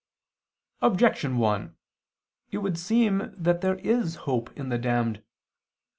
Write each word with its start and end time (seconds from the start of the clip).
Objection 0.81 1.37
1: 1.37 1.77
It 2.49 2.57
would 2.57 2.75
seem 2.75 3.35
that 3.37 3.61
there 3.61 3.77
is 3.81 4.15
hope 4.25 4.51
in 4.57 4.69
the 4.69 4.79
damned. 4.79 5.21